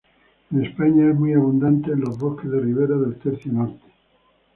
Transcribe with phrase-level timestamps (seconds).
[0.49, 3.85] En España es muy abundante en los bosques de ribera del tercio norte.